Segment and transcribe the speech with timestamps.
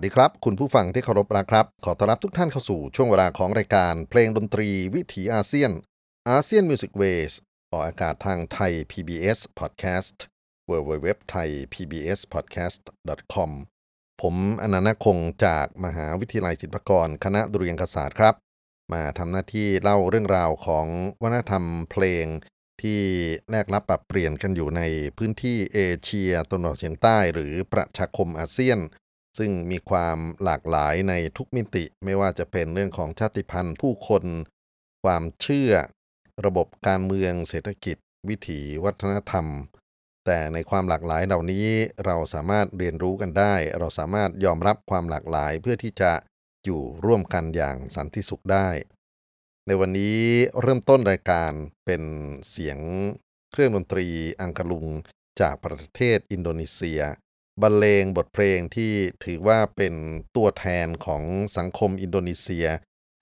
[0.00, 5.72] สวัสดีครับ คุณผู้ฟังที่เคารพรักครับ ขอต้อนรับทุกท่านเข้าสู่ช่วงเวลาของรายการเพลงดนตรีวิถีอาเซียน
[6.28, 7.32] อาเซียนมิวสิกเวส
[7.70, 10.16] ออกอากาศทางไทย PBS Podcast
[10.70, 12.82] w w w t h a i PBS Podcast
[13.34, 13.50] com
[14.22, 18.34] ผมอนันต์คงจากมหาวิทยาลัยศิลปากร คณะดุเรียางคศาสตร์ครับ
[18.92, 20.86] มาทำหน้าที่เล่าเรื่องราวของ
[21.22, 22.26] วัฒนธรรมเพลง
[22.82, 23.00] ที่
[23.50, 24.82] แลกรับปรับเปลี่ยนกันอยู่ใน
[25.16, 28.80] พื้นที่เอเชียตะวันออกเฉียงใต้หรือประชาคมอาเซียน
[29.38, 34.24] ซึ่งมีความหลากหลายในทุกมิติไม่ว่าจะเป็นเรื่องของชาติพันธุ์ ผู้คน
[35.04, 35.72] ความเชื่อ
[36.46, 37.96] ระบบการเมืองเศรษฐกิจ
[38.28, 39.46] วิถีวัฒนธรรม
[40.26, 41.66] แต่ในความหลากหลายเหล่านี้
[42.06, 46.12] เราสามารถเรียนรู้กันได้ เราสามารถยอมรับความหลากหลายเพื่อที่จะ
[46.64, 48.68] อยู่ร่วมกันอย่างสันติสุขได้
[49.66, 50.20] ในวันนี้
[50.60, 51.52] เริ่มต้นรายการ
[51.86, 52.02] เป็น
[52.50, 52.78] เสียง
[53.50, 54.06] เครื่องดนตรี
[54.40, 54.86] อังกะลุง
[55.40, 57.00] จากประเทศอินโดนีเซีย
[57.62, 58.92] บรรเลงบทเพลงที่
[59.24, 59.94] ถือว่าเป็น
[60.36, 61.22] ตัวแทนของ
[61.56, 62.66] สังคมอินโดนีเซีย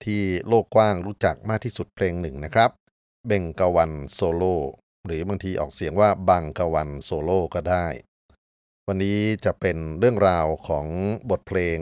[0.05, 2.69] ที่โลกกว้างรู้จักมากที่สุดเพลงหนึ่งนะครับ
[3.27, 4.43] เบงกาวันโซโล
[5.05, 7.87] หรือบางทีออกเสียงว่าบังกาวันโซโลก็ได้
[8.87, 10.87] วันนี้จะเป็นเรื่องราวของ
[11.29, 11.79] บทเพลง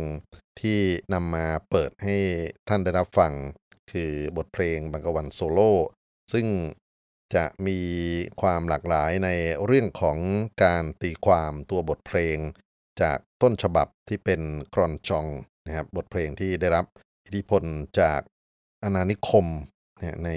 [0.61, 0.79] ที่
[1.13, 2.17] นำมาเปิดให้
[2.67, 3.33] ท่านได้รับฟัง
[3.91, 5.59] คือบทเพลงบังกาวันโซโล
[6.33, 6.45] ซึ่ง
[7.35, 7.79] จะมี
[8.41, 9.29] ความหลากหลายใน
[9.65, 10.17] เรื่องของ
[10.63, 12.37] การตีความตัวบทเพลง
[13.01, 14.41] จากต้นฉบับที่เป็น
[14.73, 15.27] กรอนจอง
[15.65, 16.85] นะครับบทเพลงที่ได้รับ
[17.25, 17.63] อิทธิพล
[17.99, 18.21] จาก
[18.83, 19.45] อาณานิคม
[20.25, 20.29] ใน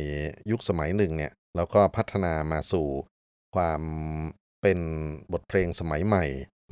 [0.51, 2.89] ยุคสมัยหนึ่งเนี่ยแล้วก็พัฒนามาสู่
[3.55, 3.83] ความ
[4.63, 4.81] เป็น
[5.33, 6.25] บทเพลงสมัยใหม่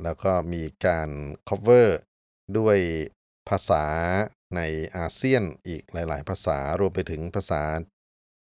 [0.03, 1.09] แล้วก็มีการ
[1.49, 1.87] cover
[2.57, 2.77] ด้วย
[3.49, 3.85] ภาษา
[4.55, 4.61] ใน
[4.97, 7.63] อาเซียนอีกหลาย ๆ ภาษารวมไปถึงภาษา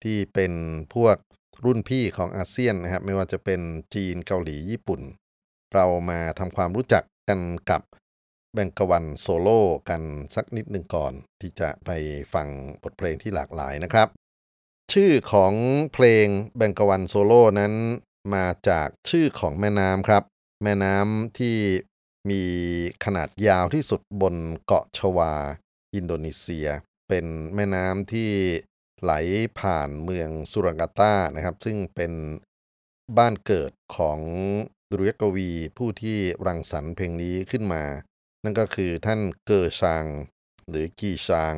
[0.05, 0.53] ที่เป็น
[0.95, 1.17] พวก
[1.65, 3.61] รุ่นพี่ของอาเซียนนะครับไม่ว่าจะเป็น
[3.95, 5.01] จีนเกาหลีญี่ปุ่น
[5.75, 7.41] เรามาทำความรู้จักกัน
[7.71, 7.83] กับ
[8.55, 10.03] เบงกาวันโซโลกัน
[10.35, 11.91] สักนิดหนึ่งก่อน ที่จะไป
[12.35, 12.49] ฟัง
[12.83, 14.09] บทเพลงที่หลากหลายนะครับ
[14.93, 15.53] ชื่อของ
[15.93, 16.27] เพลง
[16.57, 17.73] เบงกาวันโซโลนั้น
[18.35, 20.23] มาจากชื่อของแม่น้ำครับ
[20.63, 21.57] แม่น้ำที่
[22.31, 22.43] มี
[23.05, 24.35] ขนาดยาวที่สุดบน
[24.67, 25.33] เกาะชวา
[25.95, 26.69] อินโดนีเซีย
[27.09, 28.31] เป็นแม่น้ำที่
[29.03, 29.13] ไหล
[29.59, 32.13] ผ่านเมืองสุราการ์ตานะครับ ซึ่งเป็น
[33.19, 34.21] บ้านเกิดของ
[34.91, 37.85] ดุริยกวีผู้ที่รังสรรค์เพลงนี้ขึ้นมา
[38.45, 40.05] นั่นก็คือท่านเกอร์ชาง
[40.69, 41.55] หรือกีชาง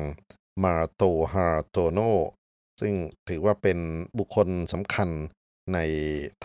[0.63, 1.03] มาโต
[1.33, 1.99] ฮาโตโน
[2.79, 2.93] ซึ่ง
[3.27, 3.79] ถือว่าเป็น
[4.17, 5.09] บุคคลสำคัญ
[5.73, 5.79] ใน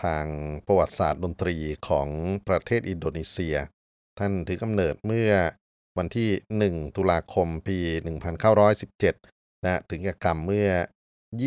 [0.03, 0.25] ทาง
[0.65, 1.55] ประวัติศาสตร์ดนตรี
[1.87, 2.07] ของ
[2.47, 3.55] ประเทศอินโดนีเซีย
[4.19, 5.31] ท่านถือกำเนิดเมื่อ
[5.97, 6.29] วันที่
[6.71, 7.77] 1 ตุลาคมปี
[8.41, 9.36] 1917
[9.67, 10.69] นะถึงแก่กรรมเมื่อ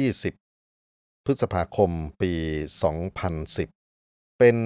[0.05, 1.91] 20 พฤษภาคม
[2.23, 2.33] ปี
[3.17, 4.57] 2010 เป็น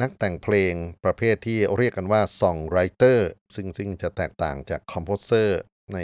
[0.00, 0.74] นักแต่งเพลง
[1.04, 3.18] ประเภทที่เรียกกันว่า song writer
[3.54, 5.48] ซึ่งซึ่งจะแตกต่างจาก composer
[5.94, 5.98] ใน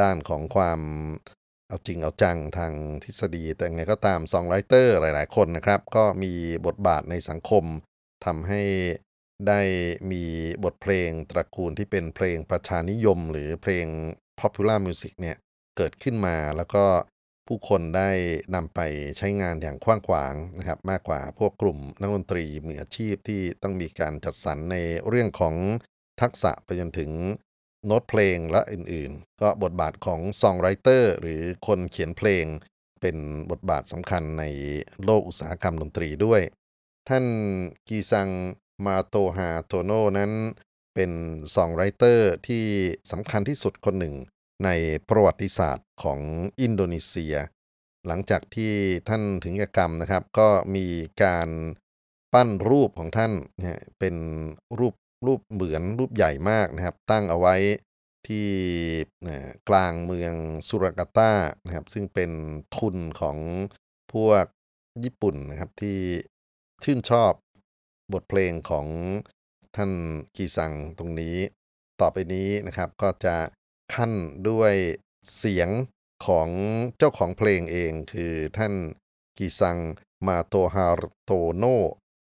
[0.00, 0.80] ด้านของความ
[1.68, 2.72] เอาจริงเอาจังทาง
[3.04, 6.32] ทฤษฎี แต่ไงก็ตาม song writer หลาย ๆ คนนะครับ ก็มี
[6.66, 7.64] บทบาทในสังคม
[8.24, 8.62] ทำให้
[9.48, 9.60] ได้
[10.10, 10.24] มี
[10.64, 13.86] บทเพลงตระกูลที่เป็นเพลงประชานิยม หรือเพลง
[14.40, 15.36] popular music เนี่ย
[15.76, 16.84] เกิดขึ้นมาแล้วก็
[17.46, 18.10] ผู้คนได้
[18.54, 18.80] นำไป
[19.18, 24.76] ใช้งานอย่างกว้างขวางนะครับมากกว่าพวกกลุ่มนักดนตรีมืออาชีพที่ต้องมีการจัดสรรใน
[25.08, 25.54] เรื่องของ
[26.20, 27.10] ทักษะไปจนถึง
[27.86, 32.44] โน้ตเพลงและอื่นๆ ก็บทบาทของ songwriter หรือคนเขียนเพลง
[33.00, 33.16] เป็น
[33.50, 34.44] บทบาทสำคัญใน
[35.04, 36.42] โลกอุตสาหกรรมดนตรีด้วย
[37.08, 37.24] ท่าน
[37.88, 38.28] กีซัง
[38.86, 40.32] มาร์โตฮาร์โตโนนั้น
[40.94, 41.10] เป็น
[41.54, 42.64] songwriter ที่
[43.10, 44.14] สำคัญที่สุดคนหนึ่ง
[44.64, 44.68] ใน
[45.08, 46.20] ประวัติศาสตร์ของ
[46.60, 47.34] อินโดนีเซีย
[48.06, 48.72] หลังจากที่
[49.08, 50.86] ท่านถึงแก่กรรมนะครับ ก็มี
[51.22, 51.48] การ
[52.32, 54.16] ปั้นรูปของท่านนะเป็น
[54.78, 54.94] รูป
[55.26, 57.56] รูปเหมือนรูปใหญ่มากนะครับ ตั้งเอาไว้
[58.26, 58.48] ที่
[59.68, 60.34] กลางเมือง
[60.68, 61.32] สุรากาตา
[61.66, 62.30] นะครับ ซึ่งเป็น
[62.76, 63.38] ทุนของ
[64.12, 64.44] พวก
[65.04, 65.98] ญี่ปุ่นนะครับที่
[66.84, 67.32] ชื่นชอบ
[68.12, 68.86] บทเพลงของ
[69.76, 69.92] ท่าน
[70.36, 71.36] กีซังตรงนี้
[72.00, 73.36] ต่อไปนี้นะครับก็จะ
[73.94, 74.12] ขั้น
[74.48, 74.74] ด้วย
[75.36, 75.68] เสียง
[76.26, 76.48] ของ
[76.98, 78.74] เจ้าของเพลงเองคือท่าน
[79.38, 79.78] กีซัง
[80.26, 81.64] มาร์โตฮาร์โตโน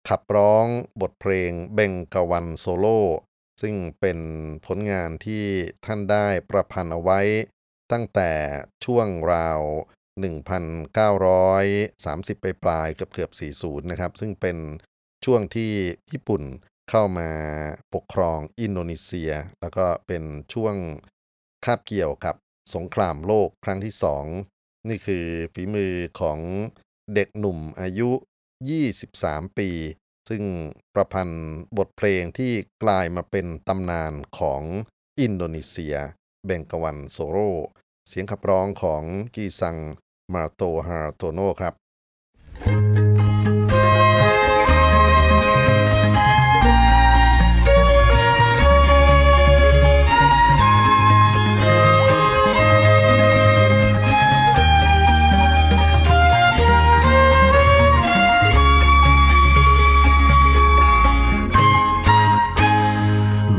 [0.08, 0.66] ขับร้อง
[1.00, 2.86] บทเพลงเบงกาวันโซโล
[3.62, 4.18] ซึ่งเป็น
[4.66, 5.44] ผลงานที่
[5.84, 7.20] ท่านได้ประพันธ์เอาไว้
[7.92, 8.30] ตั้งแต่
[8.84, 9.60] ช่วงราว
[10.76, 14.56] 1,930 ไปปลายเกือบเกือบ 40 นะครับ ซึ่งเป็น
[15.24, 15.72] ช่วงที่
[16.12, 16.42] ญี่ปุ่น
[16.90, 17.30] เข้ามา
[17.94, 20.22] ปกครองอินโดนีเซีย แล้วก็เป็น
[20.54, 20.74] ช่วง
[21.66, 22.36] คาบเกี่ยวกับ
[22.74, 24.24] สงครามโลกครั้งที่สอง
[24.88, 26.38] นี่คือฝีมือของ
[27.14, 28.10] เด็กหนุ่มอายุ
[28.84, 29.70] 23 ปี
[30.28, 30.42] ซึ่ง
[30.94, 34.62] ประพันธ์บทเพลงที่กลายมาเป็นตำนานของ
[35.20, 35.96] อินโดนีเซีย
[36.44, 37.38] เบงกวันโซโร
[38.08, 39.02] เสียงขับร้องของ
[39.34, 39.76] กีซัง
[40.34, 41.74] มาโตฮาโตโนครับ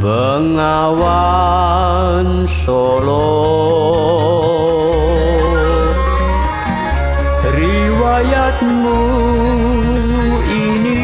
[0.07, 1.27] Bengawan
[2.63, 3.27] Solo.
[7.51, 9.03] Riwayatmu
[10.47, 11.03] ini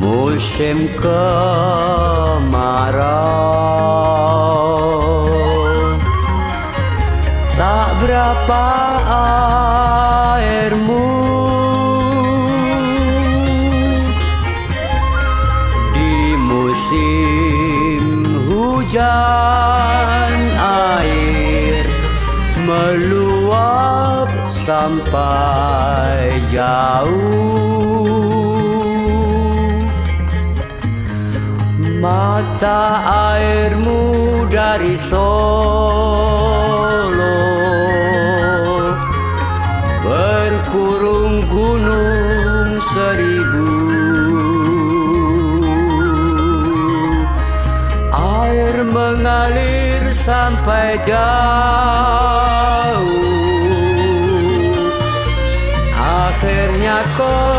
[0.00, 1.60] musim kemarau
[7.60, 8.64] tak berapa
[10.40, 11.12] airmu.
[15.92, 21.84] Di musim hujan air
[22.64, 24.32] meluap
[24.64, 28.29] sampai jauh
[32.00, 33.04] mata
[33.36, 35.20] airmu dari Solo.
[40.00, 43.68] Berkurung gunung seribu.
[48.16, 51.20] Air mengalir sampai jauh.
[56.00, 57.49] Akhirnya ke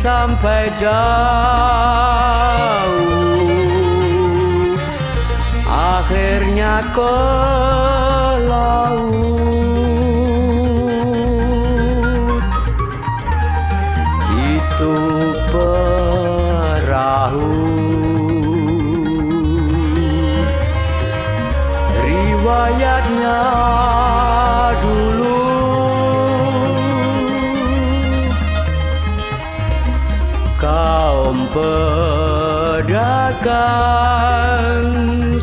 [0.00, 0.90] sampai jauh.
[5.70, 7.16] Akhirnya ke
[8.48, 9.59] laut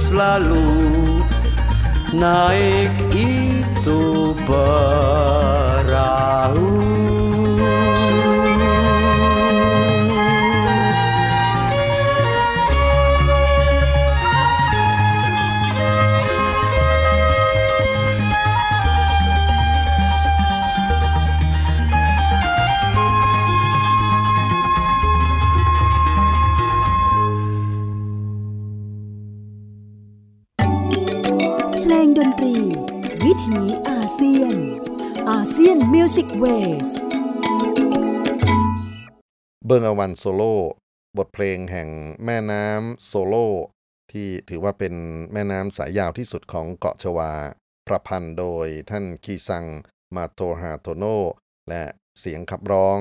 [0.08, 0.70] selalu
[2.14, 2.77] naik
[36.38, 36.90] มิวสิกเวส
[39.66, 40.56] เบงกาวันโซโล
[41.18, 41.90] บทเพลงแห่ง
[42.26, 43.48] แม่น้ำโซโล่
[44.12, 44.94] ที่ถือว่าเป็น
[45.34, 47.32] แม่น้ำสายยาวที่สุดของเกาะชวา
[47.88, 49.66] ประพันธ์โดยท่านกีซัง
[50.16, 51.04] มาร์โตฮาร์โตโน
[51.70, 51.84] และ
[52.20, 53.00] เสียงขับร้อง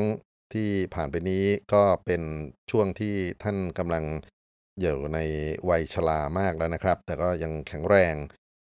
[0.54, 2.22] ที่ผ่านไปนี้ก็เป็น
[2.70, 4.04] ช่วงที่ท่านกำลัง
[4.80, 5.18] อยู่ใน
[5.70, 8.14] วัยชรามากแล้วนะครับ แต่ก็ยังแข็งแรง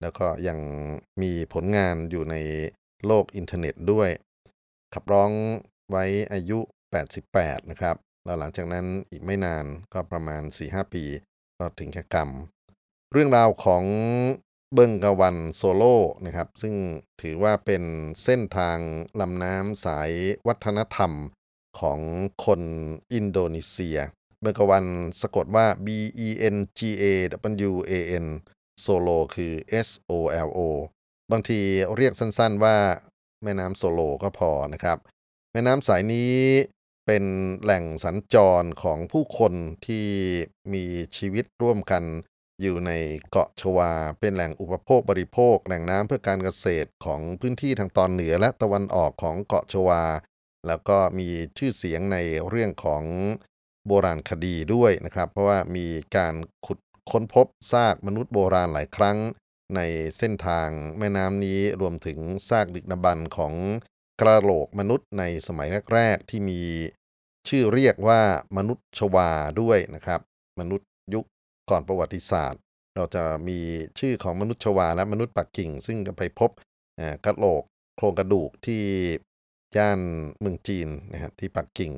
[0.01, 0.59] แล้วก็ยัง
[1.21, 2.35] มีผลงานอยู่ใน
[3.05, 4.11] โลกอินเทอร์เน็ตด้วย
[4.93, 5.31] ขับร้อง
[5.89, 6.59] ไว้อายุ
[7.15, 7.95] 88 นะครับ
[8.25, 11.03] แล้วหลังจากนั้นอีกไม่นานก็ประมาณ 4-5 ปี
[11.57, 12.29] ก็ถึงแก่กรรม
[13.11, 13.83] เรื่องราวของ
[14.73, 15.95] เบิงกะวันโซโล่
[16.25, 16.75] นะครับ ซึ่ง
[17.21, 17.83] ถือว่าเป็น
[18.23, 18.77] เส้นทาง
[19.19, 20.11] ลำน้ำสาย
[20.47, 21.11] วัฒนธรรม
[21.79, 21.99] ของ
[22.45, 22.61] คน
[23.13, 23.97] อินโดนีเซีย
[24.41, 24.85] เบงกาวัน
[25.21, 25.87] สะกดว่า B
[26.25, 27.03] E N G A
[27.69, 27.93] W A
[28.23, 28.25] N
[28.79, 29.53] โซโลคือ
[29.87, 30.13] S O
[30.47, 30.59] L O
[31.31, 31.59] บางที
[31.95, 32.77] เรียกสั้นๆว่า
[33.43, 34.97] แม่น้ำโซโลก็พอนะครับ
[35.51, 36.35] แม่น้ำสายนี้
[37.05, 37.23] เป็น
[37.61, 39.53] แหล่งสัญจรของผู้คน
[39.87, 40.07] ที่
[40.73, 40.85] มี
[41.17, 42.03] ชีวิตร่วมกัน
[42.61, 42.91] อยู่ใน
[43.29, 50.03] เกาะชวา เป็นแหล่งอุปโภคบริโภค แหล่งน้ำเพื่อการเกษตรของพื้นที่ทางตอนเหนือและตะวันออกของเกาะชวา
[50.67, 52.17] แล้วก็มีชื่อเสียงใน
[52.49, 53.03] เรื่องของ
[53.87, 56.79] โบราณคดีด้วยนะครับ เพราะว่ามีการขุด
[57.11, 59.17] ค้นพบซากมนุษย์โบราณหลายครั้ง
[59.75, 59.81] ใน
[60.17, 63.53] เส้นทางแม่น้ำนี้รวมถึงซากดึกดำบรรพ์ของ
[64.21, 66.61] กระโหลกมนุษย์ในสมัยแรกๆที่มี
[67.49, 68.21] ชื่อเรียกว่า
[68.57, 70.21] มนุษย์ชวาด้วยนะครับ
[70.59, 71.25] มนุษย์ยุค
[71.69, 72.61] ก่อนประวัติศาสตร์
[72.95, 73.59] เราจะมี
[73.99, 76.51] ชื่อของมนุษย์ชวาและมนุษย์ปักกิ่ง ซึ่งก็ไปพบ
[77.25, 77.63] กระโหลก
[77.97, 78.83] โครงกระดูกที่
[79.77, 79.99] ย่าน
[80.39, 81.93] เมืองจีนนะครับที่ปักกิ่ง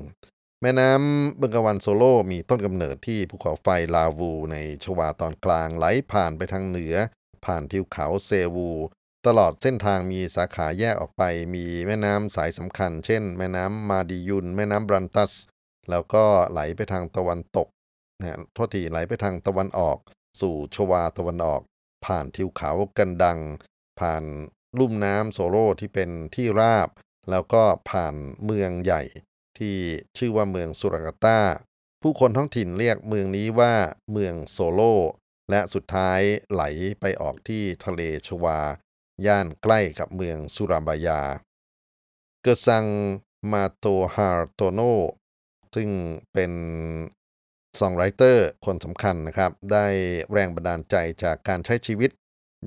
[0.62, 6.94] แม่น้ำเบิงกวันโซโลมีต้นกำเนิดที่ภูเขาไฟลาวูในชวาตอนกลางไหลผ่านไปทางเหนือ
[7.44, 8.70] ผ่านทิวเขาเซวู
[9.26, 11.22] ตลอดเส้นทางมีสาขาแยกออกไป
[11.54, 15.32] มีแม่น้ำสายสำคัญ เช่น แม่น้ำมาดิยุน แม่น้ำบรันตัส
[15.90, 17.68] แล้วก็ไหลไปทางตะวันตก
[18.20, 19.98] นะโทษทีไหลไปทางตะวันออก
[20.40, 21.60] สู่ชวาตะวันออก
[22.06, 23.38] ผ่านทิวเขากันดัง
[24.00, 24.24] ผ่าน
[24.78, 26.88] ลุ่มน้ำโซโลที่เป็นที่ราบ
[27.30, 29.02] แล้วก็ผ่านเมืองใหญ่
[29.58, 29.74] ที่
[30.18, 31.40] ชื่อว่าเมืองสุรากาตา
[32.02, 33.74] ผู้คนท้องถิ่นเรียกเมืองนี้ว่า
[34.12, 34.80] เมืองโซโล
[35.50, 36.20] และสุดท้าย
[36.52, 36.62] ไหล
[37.00, 38.60] ไปออกที่ทะเลชวา
[39.26, 41.20] ย่านใกล้กับเมืองสุราบายา
[42.42, 42.86] เกอซัง
[43.52, 44.80] มาโตฮาร์โตโน
[45.74, 45.90] ซึ่ง
[46.32, 46.52] เป็น
[47.78, 49.86] songwriter คนสำคัญนะครับ ได้
[50.32, 52.10] แรงบันดาลใจจากการใช้ชีวิต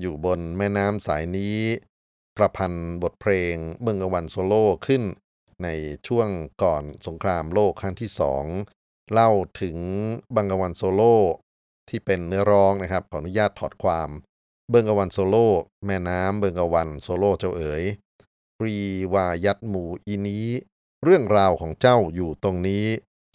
[0.00, 1.56] อยู่บนแม่น้ำสายนี้
[2.36, 5.02] ประพันธ์บทเพลงเมืองอวันโซโล่ขึ้น
[5.62, 5.68] ใน
[6.06, 6.28] ช่วง
[6.62, 8.44] ก่อนสงครามโลกครั้งที่สอง
[9.12, 9.30] เล่า
[9.62, 9.76] ถึง
[10.36, 11.02] เบงกาวันโซโล
[11.90, 14.10] ที่เป็นเนื้อร้องนะครับ ขออนุญาตถอดความ
[14.70, 15.48] เบงกาวันโซโล
[15.86, 17.84] แม่น้ำเบงกาวันโซโลเจ้าเอ๋ย
[18.58, 20.48] riwayatmu ini
[21.04, 22.86] เรื่องราวของเจ้าอยู่ตรงนี้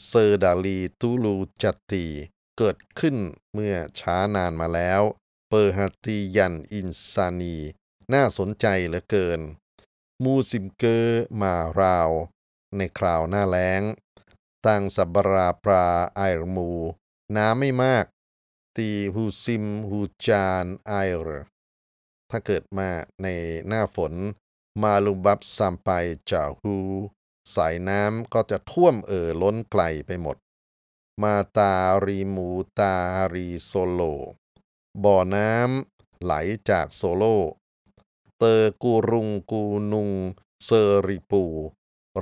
[0.07, 2.05] sedari dulu jadi
[2.57, 3.15] เกิดขึ้น
[3.53, 5.01] เมื่อช้านานมาแล้ว
[5.49, 7.57] perhatian insani
[8.13, 9.39] น่าสนใจเหลือเกิน
[10.23, 12.11] musim kemarau
[12.77, 13.81] ในคราวหน้าแล้ง
[14.65, 16.71] tak seberapa airmu
[17.35, 18.05] น้ำไม่มาก
[18.77, 21.43] di musim hu jan air
[22.29, 22.89] ถ้าเกิดมา
[23.21, 23.27] ใน
[23.67, 24.13] หน้าฝน
[24.81, 25.89] meluap sampai
[26.31, 26.75] jauh
[27.55, 30.37] สายน้ำก็จะท่วมเอ่อล้นไกลไปหมด
[31.21, 34.01] mata airmu dari Solo
[35.03, 36.33] บ่อน้ำไหล
[36.69, 37.23] จากโซโล
[38.37, 40.11] terkurung gunung
[40.65, 41.43] seribu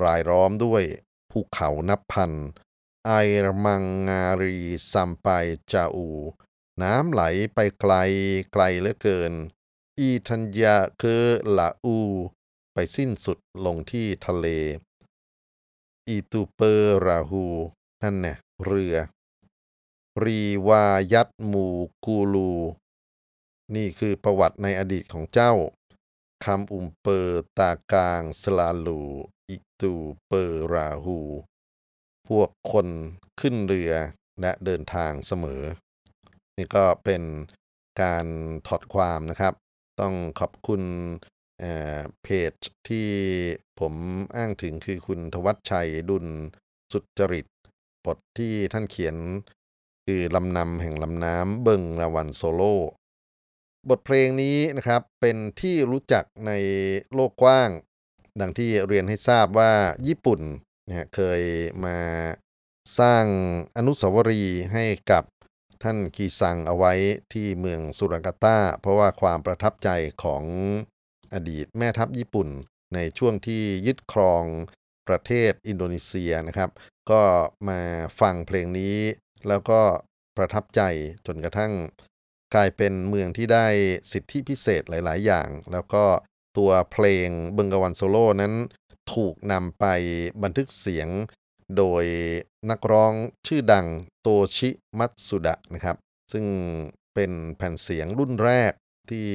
[0.03, 0.83] รายล้อมด้วย
[1.31, 2.31] ภูเขานับพัน
[3.07, 5.27] air mengalir sampai
[5.71, 6.09] jauh
[6.81, 7.21] น้ำไหล
[7.53, 7.93] ไปไกล
[8.53, 9.33] ไกลเหลือเกิน
[9.99, 11.25] อีทัญญาเคอ
[11.57, 11.97] ละอู
[12.73, 14.47] ไปสิ้นสุดลงที่ทะเล
[16.07, 17.45] itu perahu
[18.01, 18.95] นั่นเนี่ยเรือ
[20.23, 22.53] riwayatmu dulu
[23.75, 25.53] นี่คือประวัติในอดีตของเจ้า
[26.45, 29.01] kaum pedagang selalu
[29.49, 31.19] itu perahu
[32.31, 32.87] พวกคน
[33.41, 33.93] ขึ้นเรือ
[34.41, 35.61] และเดินทางเสมอ
[36.57, 37.23] นี่ก็เป็น
[38.01, 38.25] การ
[38.67, 39.53] ถอดความนะครับ
[40.01, 40.81] ต้องขอบคุณ
[41.59, 42.53] เอ่อเพจ
[42.89, 43.09] ที่
[43.79, 43.93] ผม
[44.35, 46.25] อ้างถึงคือคุณทวัชชัยดุล
[46.93, 47.45] สุจริต
[48.05, 49.15] บทที่ท่านเขียน
[50.05, 52.61] คือลำนำแห่งลำน้ำเบงกาวันโซโล
[53.89, 56.51] บทเพลงนี้นะครับเป็นที่รู้จักใน
[57.13, 57.69] โลกกว้าง
[58.39, 59.73] ดังที่เรียนให้ทราบว่า
[60.07, 60.41] ญี่ปุ่น
[60.91, 61.41] นะฮะเคย
[61.85, 61.97] มา
[62.99, 63.25] สร้าง
[63.77, 65.23] อนุสาวรีย์ให้กับ
[65.83, 66.93] ท่านคีซังเอาไว้
[67.33, 69.89] ที่เมืองสุรากาตาเพราะว่าความประทับใจ
[70.23, 70.43] ของ
[71.33, 72.47] อดีตแม่ทัพญี่ปุ่น
[72.93, 74.43] ในช่วงที่ยึดครอง
[75.07, 76.69] ประเทศอินโดนีเซียนะครับ
[77.11, 77.21] ก็
[77.69, 77.81] มา
[78.19, 78.97] ฟังเพลงนี้
[79.47, 79.81] แล้วก็
[80.37, 80.81] ประทับใจ
[81.27, 81.73] จนกระทั่ง
[82.55, 83.67] กลายเป็นเมืองที่ได้
[84.11, 86.03] สิทธิพิเศษหลาย ๆ อย่าง แล้วก็
[86.57, 88.53] ตัวเพลงเบงกาวันโซโล่นั้น
[89.13, 89.85] ถูกนำไป
[90.43, 91.09] บันทึกเสียง
[91.77, 92.05] โดย
[92.69, 93.13] นักร้อง
[93.47, 93.87] ชื่อดัง
[94.21, 94.69] โทชิ
[94.99, 95.97] มัตสุดะนะครับ
[96.31, 96.45] ซึ่ง
[97.13, 98.71] เป็นแผ่นเสียงรุ่นแรก
[99.09, 99.27] ที่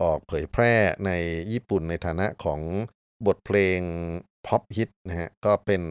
[0.00, 0.74] ออกเผยแพร่
[1.06, 1.10] ใน
[1.52, 2.60] ญี่ปุ่นในฐานะของ
[3.26, 3.80] บทเพลง
[4.46, 5.82] พ็อปฮิตนะฮะก็เป็น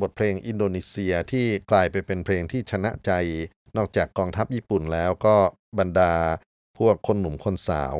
[0.00, 3.12] บทเพลงอินโดนีเซียที่กลายไปเป็นเพลงที่ชนะใจ
[3.76, 5.36] นอกจากกองทัพญี่ปุ่นแล้วก็
[5.78, 6.14] บรรดา
[6.78, 7.96] พวกคนหนุ่มคนสาว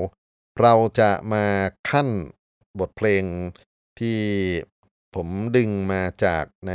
[0.60, 1.46] เราจะมา
[1.90, 2.08] ขั้น
[2.80, 3.24] บทเพลง
[4.00, 4.18] ที่
[5.14, 6.72] ผมดึงมาจากใน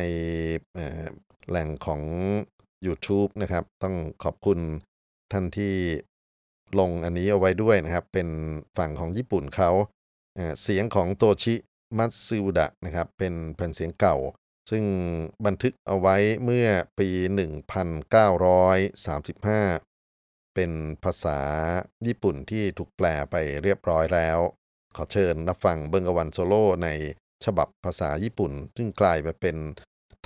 [1.47, 2.01] แหล่งของ
[2.86, 4.60] YouTube นะครับ ต้องขอบคุณ
[5.31, 5.75] ท่านที่
[6.79, 8.29] ลงอันนี้เอาไว้ด้วยนะครับ เป็น
[8.77, 9.71] ฝั่งของญี่ปุ่นเขา
[10.36, 11.55] เอ่อเสียงของโตชิ
[11.97, 14.17] มัตสึดะนะครับ เป็นแผ่นเสียงเก่า
[14.69, 14.84] ซึ่ง
[15.45, 16.67] บันทึกเอาไว้เมื่อ
[16.99, 17.10] ปี
[18.81, 20.71] 1935 เป็น
[21.03, 21.39] ภาษา
[22.07, 24.39] ญี่ปุ่นที่ถูกแปลไปเรียบร้อยแล้ว
[24.95, 26.89] ขอเชิญรับฟังเบิงกวันโซโล่ใน
[27.45, 29.58] ฉบับภาษาญี่ปุ่น ซึ่งกลายมาเป็น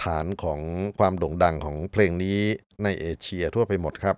[0.03, 0.59] ฐานของ
[0.97, 2.39] ความโด่งดังของเพลงนี้
[2.83, 4.15] ในเอเชียทั่วไปหมดครับ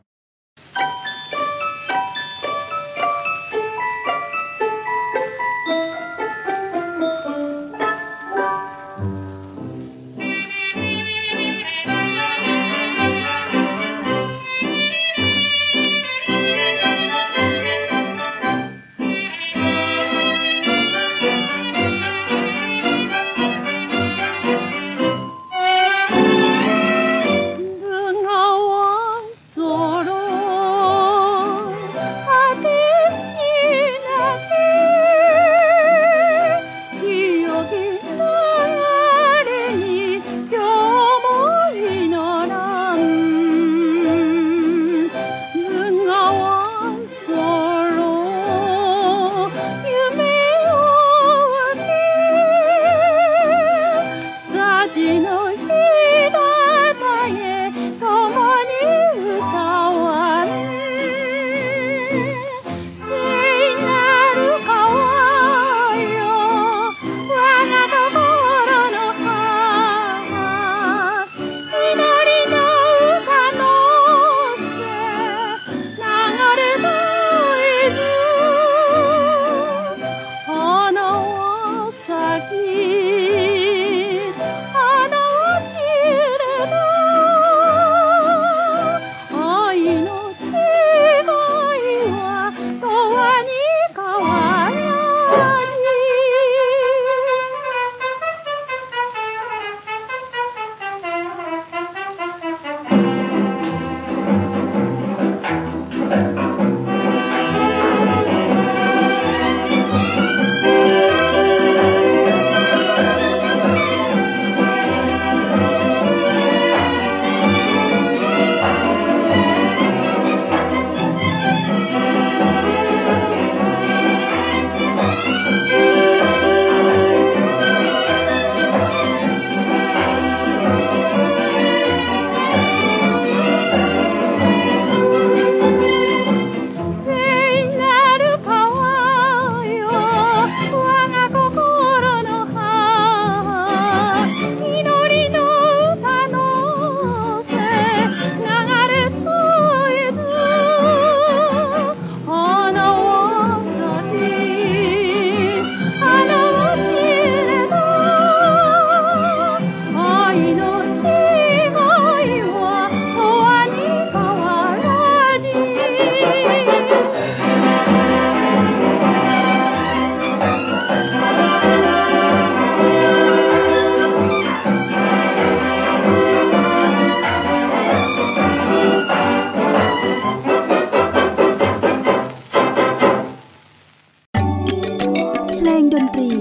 [186.04, 186.32] นตรี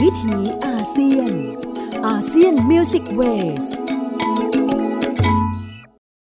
[0.00, 1.32] วิถีอาเซียน
[2.06, 3.64] ASEAN Music Ways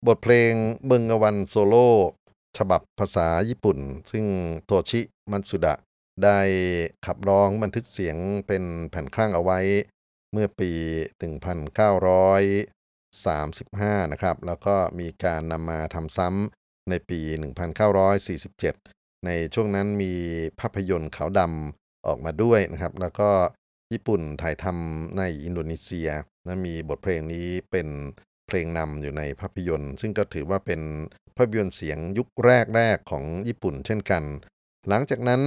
[0.07, 0.53] บทเพลง
[0.85, 1.89] เบงกาวันโซโล่
[2.57, 3.77] ฉบับภาษาญี่ปุ่น
[4.11, 4.25] ซึ่ง
[4.65, 5.01] โทชิ
[5.31, 5.75] มัตสุดะ
[6.23, 6.39] ได้
[7.05, 9.59] ขับร้องบันทึกเสียงเป็นแผ่นครั่งเอาไว้
[10.31, 10.71] เมื่อปี
[12.81, 17.19] 1935 นะครับ แล้วก็มีการนำมาทำซ้ำในปี
[18.03, 20.13] 1947 ในช่วงนั้นมี
[20.59, 23.29] ภาพยนตร์ขาวดำ ออกมาด้วยนะครับ แล้วก็
[23.93, 26.09] ญี่ปุ่นถ่ายทำในอินโดนีเซีย
[26.47, 27.87] นะมีบทเพลงนี้เป็น
[28.47, 30.81] เพลงนำอยู่ในภาพยนตร์ ซึ่งก็ถือว่าเป็น
[31.37, 32.27] ภาพยนตร์เสียงยุค
[32.75, 34.23] แรกๆของญี่ปุ่นเช่นกัน
[34.87, 35.41] หลังจากนั้น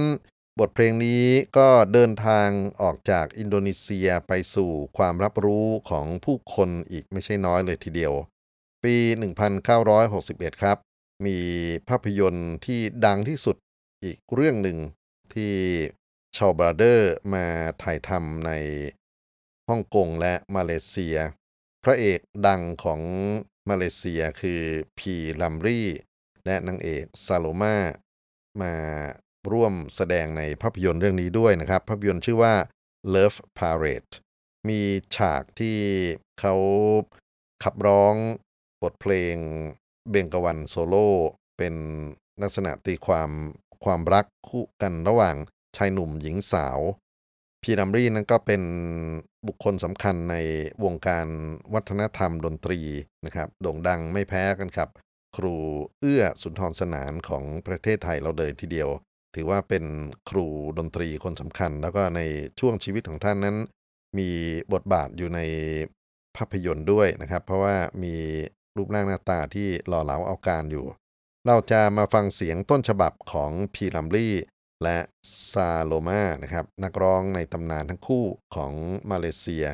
[0.59, 1.23] บทเพลงนี้
[1.57, 2.49] ก็เดินทาง
[2.81, 8.13] ออกจากอินโดนีเซียไปสู่ความรับรู้ของผู้คนอีกไม่ใช่น้อยเลยทีเดียว
[8.83, 8.95] ปี
[9.79, 10.77] 1961 ครับ
[11.25, 11.37] มี
[11.89, 13.55] ภาพยนตร์ที่ดังที่สุด
[14.03, 14.77] อีกเรื่องหนึ่ง
[15.33, 15.53] ที่
[16.37, 17.45] ชาวบราเดอร์มา
[17.81, 18.51] ถ่ายทำใน
[19.69, 21.17] ฮ่องกงและมาเลเซีย
[21.83, 23.01] พระเอกดังของ
[23.69, 24.61] มาเลเซียคือ
[24.97, 25.87] พีลัมรี่
[26.45, 27.75] และนางเอกซาโลมา
[28.61, 28.73] มา
[29.51, 32.53] ร่วมแสดงในภาพยนตร์เรื่องนี้ด้วยนะครับ ภาพยนตร์ชื่อว่า
[33.13, 34.13] Love Parade
[34.69, 34.81] มี
[35.15, 35.79] ฉากที่
[36.39, 36.55] เขา
[37.63, 38.15] ขับร้อง
[38.81, 39.35] บทเพลง
[40.09, 41.09] เบงกวันโซโล่
[41.57, 41.75] เป็น
[42.41, 43.29] ลักษณะตีความ
[43.83, 45.35] ความรักคู่กันระหว่าง
[45.77, 46.79] ชายหนุ่มหญิงสาว
[47.63, 48.61] พีรัมรีนั้นก็เป็น
[49.47, 50.35] บุคคลสำคัญใน
[50.83, 51.27] วงการ
[51.73, 52.79] วัฒนธรรมดนตรี
[53.25, 54.89] นะครับ โด่งดังไม่แพ้กันครับ
[55.37, 55.55] ครู
[55.99, 58.89] เอื้อสุนทรสนานของประเทศไทยเราเลยทีเดียว
[59.35, 59.83] ถือว่าเป็น
[60.29, 62.21] ครูดนตรีคนสำคัญ แล้วก็ใน
[62.59, 63.57] ช่วงชีวิตของท่านนั้น
[64.17, 64.29] มี
[64.73, 65.39] บทบาทอยู่ใน
[66.35, 68.15] ภาพยนตร์ด้วยนะครับ เพราะว่ามี
[68.77, 70.85] รูปร่างหน้าตาที่หล่อเหลาเอาการอยู่
[71.47, 74.33] เราจะมาฟังเสียงต้นฉบับของพีลัมลี่
[74.83, 74.99] และ
[75.51, 78.73] ซาโลมานะครับนักร้องในตำนานทั้งคู่ของ
[79.11, 79.65] มาเลเซีย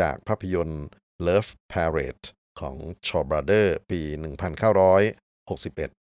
[0.00, 0.86] จากภาพยนตร์
[1.26, 2.26] Love Parade
[2.60, 2.76] ของ
[3.08, 6.05] ชอบราเดอร์ปี 1961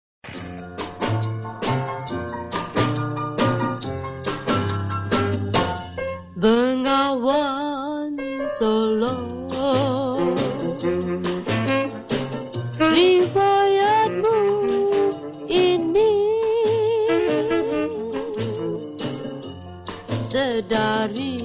[20.57, 21.37] Sedari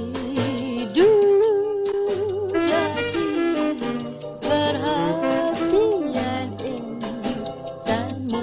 [0.96, 1.52] dulu
[2.48, 3.28] jadi
[4.40, 8.40] perhatian insanmu.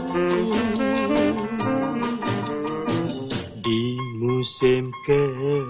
[3.65, 3.83] Di
[4.21, 5.68] musim kemarau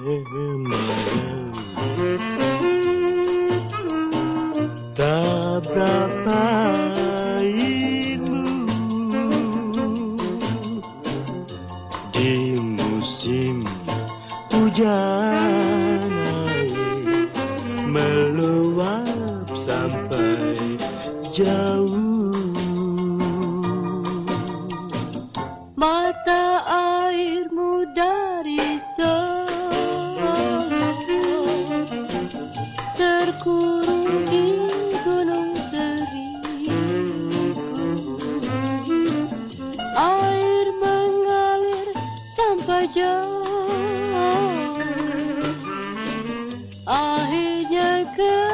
[48.15, 48.48] Good.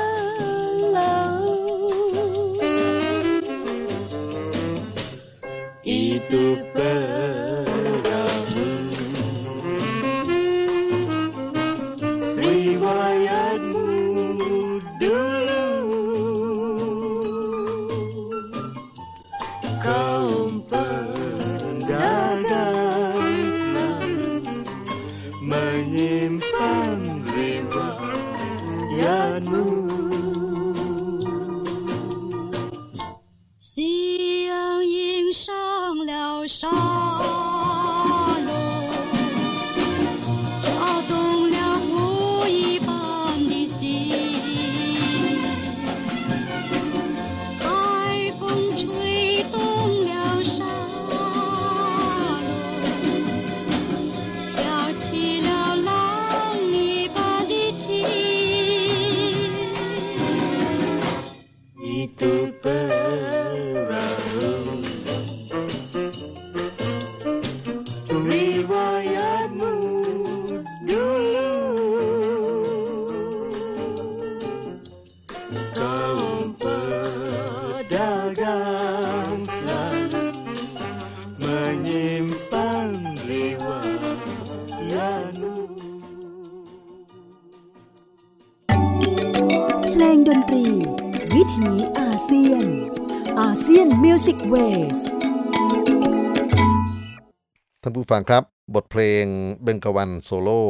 [99.85, 100.63] เบงกาวันโซโล่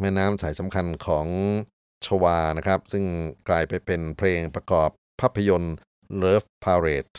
[0.00, 1.26] แม่น้ำสายสำคัญของ
[2.06, 3.04] ชวานะครับ ซึ่ง
[3.48, 5.74] กลายไปเป็นเพลงประกอบภาพยนตร์
[6.22, 7.12] Love Parade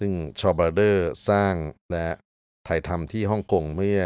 [0.00, 1.54] ซึ่ง Shaw Brothers สร้าง
[1.92, 2.08] และ
[2.66, 4.00] ถ่ายทำที่ฮ่องกงเมื่อ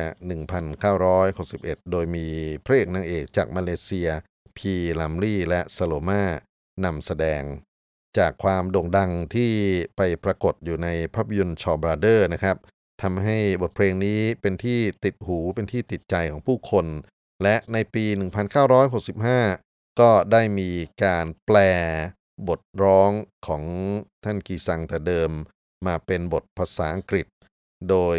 [1.13, 2.27] 1961 โดยมี
[2.65, 4.09] พระเอกนางเอกจากมาเลเซีย
[4.59, 6.23] พีรัมลีและซาโลมา
[6.85, 7.43] นำแสดง
[8.19, 9.53] จากความโด่งดังที่
[9.97, 12.57] ไปปรากฏอยู่ในภาพยนตร์ Shaw Brothers นะครับ
[13.03, 16.87] ทำให้บทเพลงนี้เป็นที่ติดหูเป็นที่ติดใจของผู้คน
[17.43, 18.05] และในปี
[19.23, 20.71] 1965 ก็ได้มี
[21.05, 21.59] การแปล
[22.49, 23.11] บทร้อง
[23.47, 23.63] ของ
[24.25, 25.31] ท่านกีซังแต่เดิม
[25.87, 27.27] มาเป็นบทภาษาอังกฤษ
[27.89, 28.19] โดย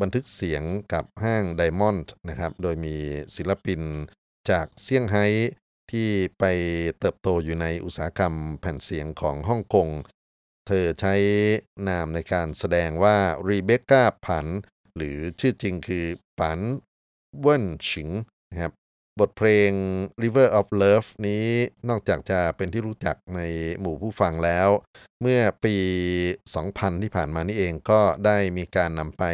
[0.00, 2.96] บันทึกเสียงกับห้างไดมอนด์นะครับ โดยมี
[3.36, 3.80] ศิลปิน
[4.50, 5.26] จากเซี่ยงไฮ้
[5.90, 6.44] ที่ไป
[6.98, 9.88] เติบโตอยู่ในอุตสาหกรรมแผ่นเสียงของฮ่องกง
[10.66, 11.14] เธอใช้
[11.88, 13.16] นามในการแสดงว่า
[13.48, 14.46] รีเบคก้าผัน
[14.96, 16.06] หรือชื่อจริงคือ
[16.38, 16.60] ปัน
[17.40, 18.08] เวินฉิง
[18.50, 18.72] นะครับ
[19.20, 19.70] บทเพลง
[20.22, 21.46] River of Love นี้
[21.88, 23.40] นอกจากจะเป็นที่รู้จักใน
[23.80, 24.68] หมู่ผู้ฟังแล้ว
[25.20, 25.76] เมื่อปี
[26.40, 29.24] 2000 ที่ผ่านมานี่เองก็ได้มีการนำไป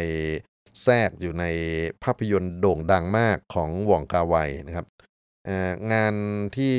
[0.83, 1.45] แทรกอยู่ใน
[2.03, 4.35] ภาพยนตร์โด่งดังมากของวองกาไว
[4.67, 4.87] นะครับ
[5.93, 6.15] งาน
[6.57, 6.75] ที่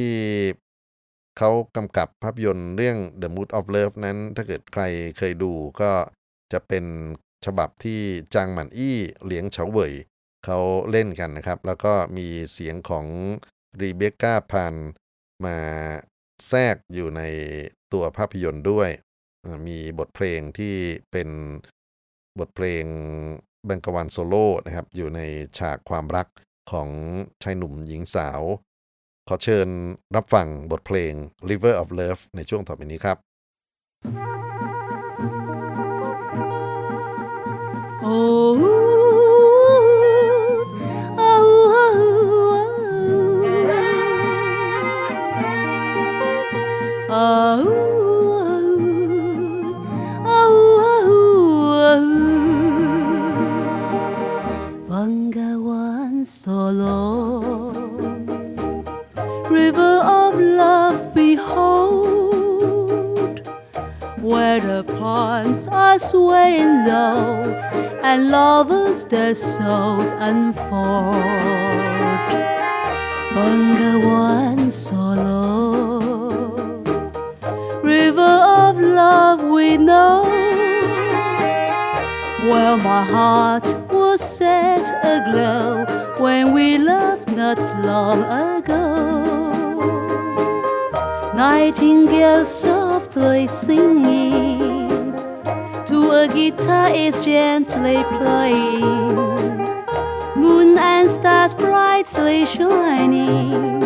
[1.39, 4.83] เขากำกับภาพยนตร์เรื่อง The Mood of Love นั้น ถ้าเกิดใคร
[5.19, 5.91] เคยดูก็
[6.53, 6.85] จะเป็น
[7.47, 8.01] ฉบับที่
[8.35, 9.93] จางหมันอี้เหลียงเฉาเหวย
[10.45, 10.59] เขา
[10.91, 13.07] เล่นกันนะครับ แล้วก็มีเสียงของ
[13.81, 14.75] รีเบคก้าพัน
[15.45, 15.59] มา
[16.49, 17.23] แทรกอยู่ใน
[17.93, 18.91] ตัวภาพยนตร์ด้วย
[19.67, 20.75] มีบทเพลงที่
[21.13, 21.29] เป็น
[22.39, 22.85] บทเพลง
[23.67, 25.21] แบงกวันโซโล่นะครับ อยู่ใน
[25.59, 26.27] ฉากความรัก
[26.71, 26.89] ของ
[27.43, 28.41] ชายหนุ่มหญิงสาว
[29.29, 29.69] ขอเชิญ
[30.17, 31.13] รับฟังบทเพลง
[31.51, 33.19] River of Love ในช่วงต่อไปนี้ครับ
[38.05, 38.52] Oh
[64.33, 67.43] Where the palms are swaying low
[68.03, 71.17] And lovers their souls unfold.
[73.35, 75.73] Bengawan Solo
[77.83, 80.23] River of love we know.
[82.49, 85.85] Where my heart was set aglow
[86.17, 89.32] when we loved not long ago.
[91.35, 95.15] Nightingale softly singing
[95.87, 98.83] to a guitar is gently playing.
[100.37, 103.81] Moon and stars brightly shining,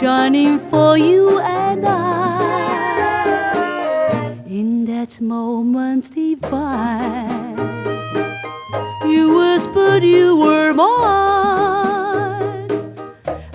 [0.00, 3.28] shining for you and I.
[4.46, 7.56] In that moment divine,
[9.06, 12.68] you whispered you were mine,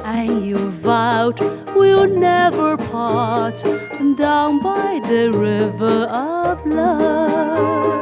[0.05, 1.41] and you vowed
[1.75, 2.77] we'll never
[3.09, 3.61] part
[4.15, 8.01] down by the river of love.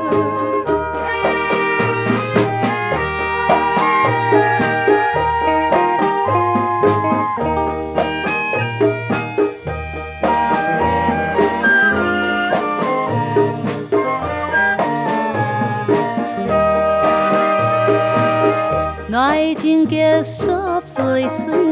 [19.09, 21.70] Nightingale softly singing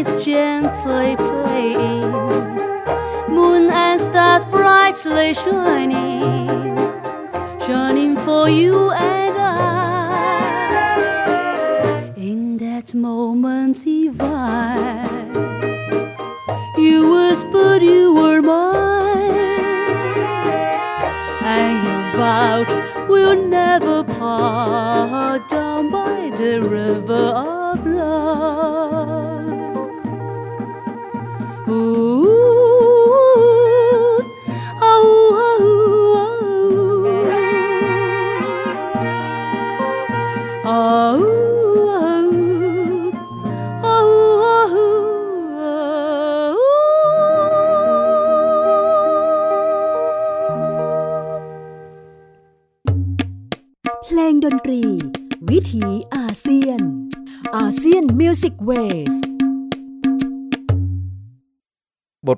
[0.00, 2.12] is gently playing.
[3.34, 6.76] Moon and stars brightly shining,
[7.66, 9.27] shining for you and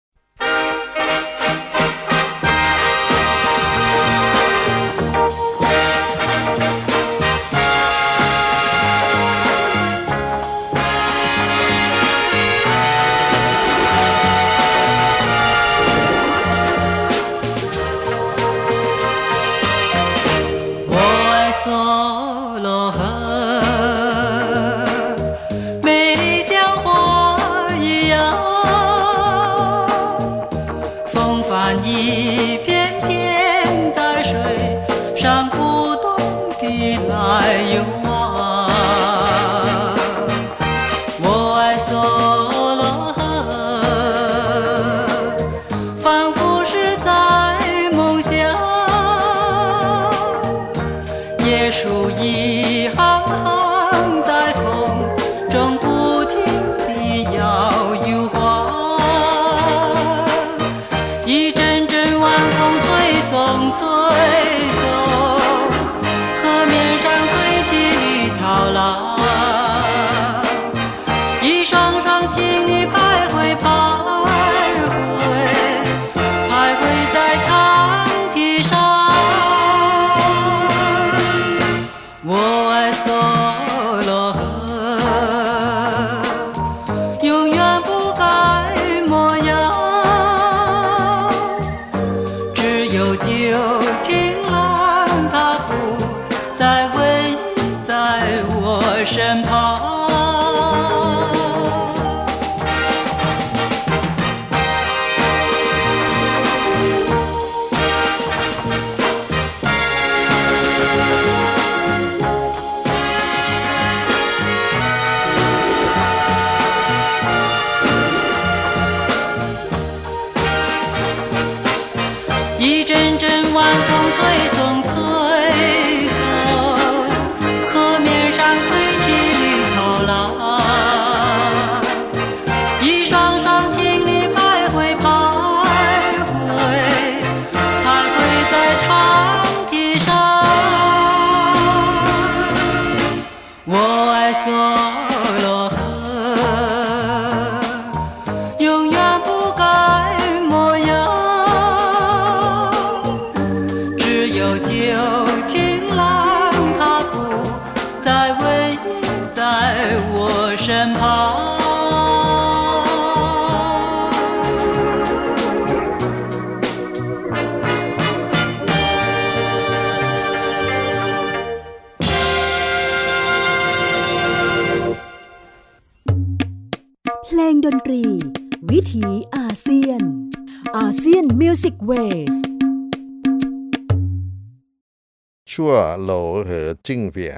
[186.88, 187.35] เหอจิ้งเวีย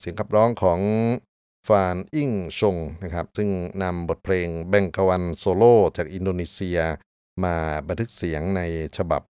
[0.00, 0.80] เสียงขับร้องของ
[1.68, 3.50] ฟานอิ่งชงนะครับซึ่ง
[3.82, 6.78] นำบทเพลงเบงกาวันโซโล่จากอินโดนีเซีย
[7.44, 7.56] มา
[7.86, 8.62] บันทึกเสียงใน
[8.96, 9.22] ฉบับ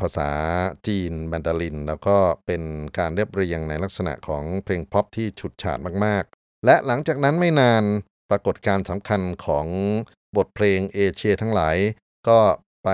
[0.00, 0.30] ภาษา
[0.86, 2.62] จีนแมนดาริน แล้วก็เป็น
[2.98, 7.84] การเรียบเรียงในลักษณะของเพลงพ็อปที่ฉูดฉาดมากๆ และหลังจากนั้นไม่นาน
[8.30, 9.66] ปรากฏการณ์สำคัญของ
[10.36, 11.76] บทเพลงเอเชียทั้งหลาย
[12.28, 12.40] ก็
[12.84, 12.88] ไป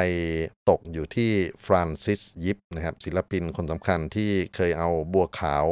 [0.69, 1.33] ตกอยู่ที่
[1.64, 5.66] ฟรานซิสยิปนะครับศิลปินคนสำคัญที่เคยเอาบัวขาว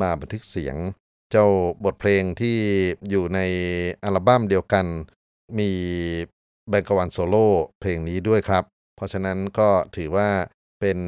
[0.00, 0.76] มาบันทึกเสียง
[1.30, 1.46] เจ้า
[1.84, 2.56] บทเพลงที่
[3.10, 3.40] อยู่ใน
[4.04, 4.86] อัลบั้มเดียวกัน
[5.58, 5.70] มี
[6.68, 7.46] เบงกาวันโซโล่
[7.80, 8.64] เพลงนี้ด้วยครับ
[8.96, 10.28] เพราะฉะนั้นก็ถือว่า
[10.80, 10.98] เป็น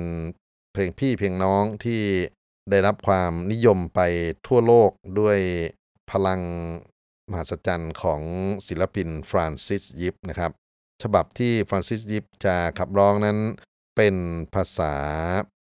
[0.72, 2.02] เพลงพี่เพลงน้องที่
[2.70, 4.00] ได้รับความนิยมไป
[4.46, 5.38] ทั่วโลกด้วย
[6.10, 6.40] พลัง
[7.30, 8.20] มหัศจรรย์ของ
[8.66, 10.52] ศิลปินฟรานซิสยิปนะครับ
[11.02, 13.38] ฉบับที่ฟรานซิสยิปจะขับร้องนั้น
[13.96, 14.16] เป็น
[14.54, 14.94] ภาษา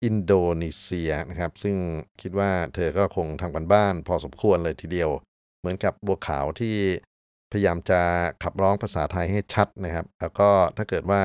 [0.04, 1.76] อินโดนีเซียนะครับ ซึ่ง
[2.22, 5.10] คิดว่าเธอก็คงทำกันบ้านพอสมควรเลยทีเดียว
[5.60, 6.76] เหมือนกับบัวขาวที่
[7.52, 8.02] พยายามจะ
[8.44, 11.22] ขับร้องภาษาไทยให้ชัดนะครับ แล้วก็ถ้าเกิดว่า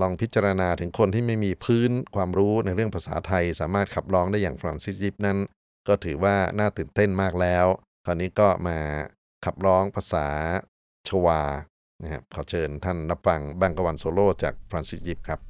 [0.00, 5.38] ลองพิจารณาถึงคนที่ไม่มีพื้นความรู้ในเรื่องภาษาไทย สามารถขับร้องได้อย่างฟรานซิสยิปนั้น
[5.88, 7.66] ก็ถือว่าน่าตื่นเต้นมากแล้ว
[8.04, 8.78] คราวนี้ก็มา
[9.44, 10.26] ขับร้องภาษา
[11.08, 11.42] ชวา
[12.02, 15.47] นะครับขอเชิญท่านรับฟังบังกวันโซโล่จากฟรานซิสยิปครับ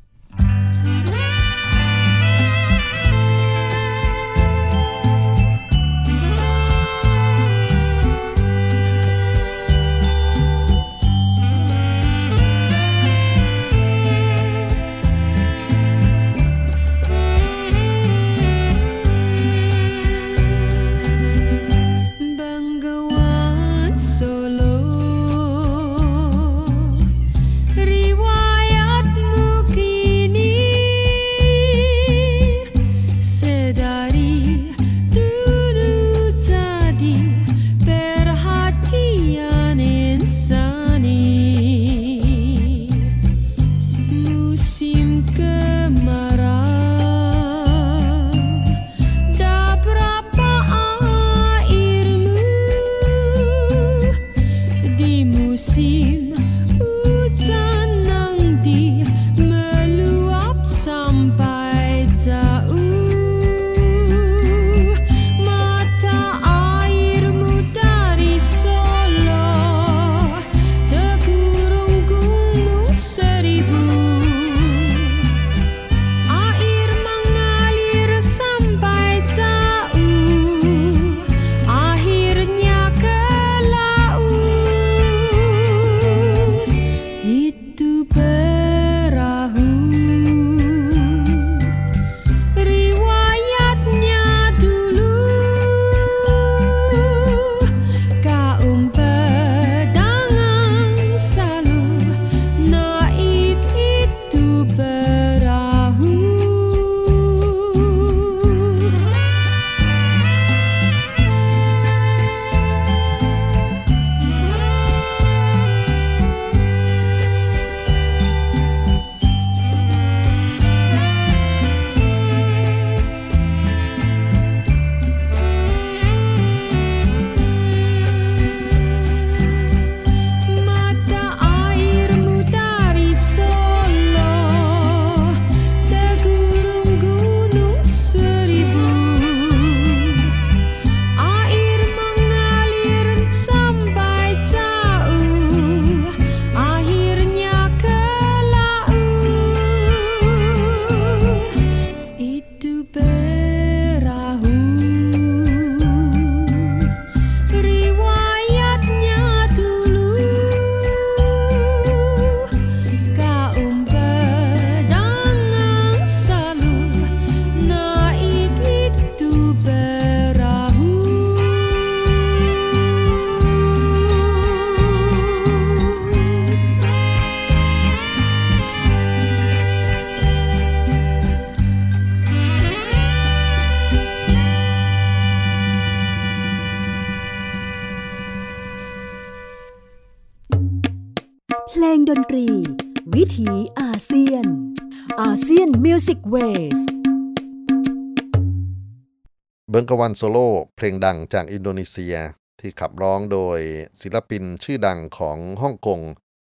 [199.88, 202.16] กวันโซโล่เพลงดังจากอินโดนีเซีย
[202.60, 203.60] ที่ขับร้องโดย
[204.00, 206.00] ศิลปินชื่อดังของฮ่องกง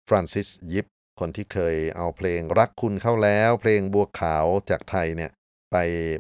[0.09, 0.87] ฟรานซิสยิป
[1.21, 5.31] คนที่เคยเอาเพลงรักคุณเข้าแล้ว เพลงบัวขาวจากไทยเนี่ย
[5.73, 5.77] ไป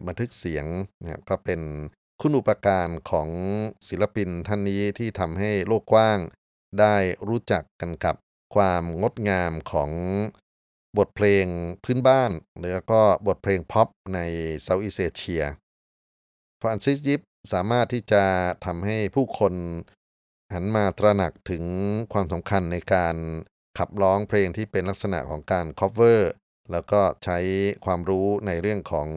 [0.06, 0.66] บันทึกเสียง
[1.00, 1.60] นะครับก็เป็น
[2.20, 3.28] คุณอุปการของ
[3.88, 6.18] ศิลปินท่านนี้ที่ทำให้โลกกว้าง
[6.80, 6.96] ได้
[7.28, 8.16] รู้จักกันกับ
[8.54, 9.90] ความงดงามของ
[10.98, 11.46] บทเพลง
[11.84, 14.18] พื้นบ้านแล้วก็บทเพลงพ็อปใน
[14.62, 15.44] Southeast Asia
[16.62, 17.20] ฟรานซิสยิป
[17.52, 18.24] สามารถที่จะ
[18.66, 19.54] ทำให้ผู้คน
[20.54, 21.64] หันมาตระหนักถึง
[22.12, 23.16] ความสำคัญในการ
[23.78, 26.20] ขับร้องเพลงที่เป็นลักษณะของการ cover
[26.72, 27.38] แล้วก็ใช้
[27.84, 29.08] ความรู้ในเรื่องของ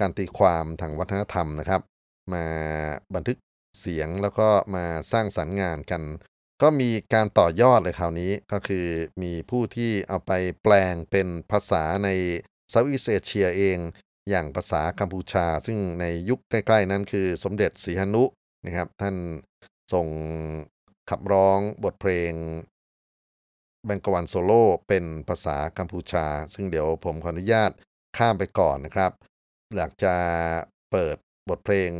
[0.00, 1.82] การตีความทางวัฒนธรรมนะครับ
[2.32, 2.46] มา
[3.14, 3.38] บันทึก
[3.80, 6.02] เสียงแล้วก็มาสร้างสรรค์งานกัน
[6.62, 8.86] ก็มีการต่อยอดเลยคราวนี้ก็คือ
[9.22, 10.32] มีผู้ที่เอาไป
[10.62, 12.08] แปลงเป็นภาษาใน
[12.70, 13.78] Southeast Asia เอง
[14.30, 18.24] อย่างภาษากัมพูชา ซึ่งในยุคใกล้ๆนั้นคือสมเด็จสีหนุ
[18.64, 19.16] นะครับ ท่าน
[19.92, 20.06] ทรง
[21.10, 22.32] ขับร้องบทเพลง
[23.86, 27.70] เบงกาวันโซโล่เป็นภาษากัมพูชา ซึ่งเดี๋ยวผมขออนุญาต
[28.16, 29.12] ข้ามไปก่อนนะครับ
[29.76, 30.14] อยากจะ
[30.90, 31.16] เปิด
[31.48, 31.90] บทเพลง